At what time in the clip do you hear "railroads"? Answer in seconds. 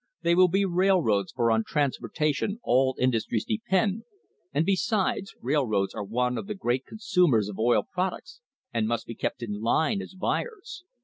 0.65-1.31, 5.43-5.93